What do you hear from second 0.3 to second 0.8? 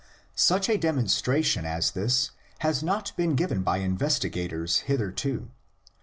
Such a